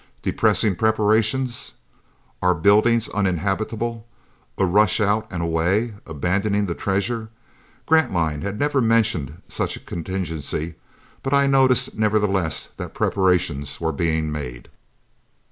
[0.23, 1.73] Depressing preparations!
[2.41, 4.07] Our buildings uninhabitable,
[4.57, 7.29] a rush out and away, abandoning the treasure....
[7.85, 10.73] Grantline had never mentioned such a contingency,
[11.21, 14.69] but I noticed, nevertheless, that preparations were being made.